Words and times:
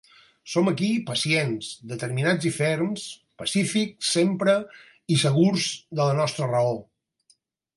Som 0.51 0.69
aquí, 0.69 0.87
pacients, 1.09 1.67
determinats 1.91 2.47
i 2.51 2.51
ferms, 2.57 3.03
pacífics 3.43 4.09
sempre, 4.17 4.57
i 5.17 5.19
segurs 5.27 5.69
de 6.01 6.05
la 6.11 6.19
nostra 6.23 6.49
raó. 6.55 6.75